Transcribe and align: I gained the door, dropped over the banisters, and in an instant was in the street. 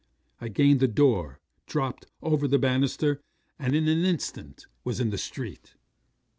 I 0.39 0.47
gained 0.47 0.79
the 0.79 0.87
door, 0.87 1.37
dropped 1.67 2.07
over 2.23 2.47
the 2.47 2.57
banisters, 2.57 3.17
and 3.59 3.75
in 3.75 3.87
an 3.87 4.03
instant 4.03 4.65
was 4.83 4.99
in 4.99 5.11
the 5.11 5.17
street. 5.19 5.75